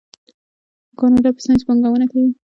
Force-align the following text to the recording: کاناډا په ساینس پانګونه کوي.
کاناډا 0.99 1.29
په 1.35 1.41
ساینس 1.45 1.61
پانګونه 1.67 2.05
کوي. 2.11 2.31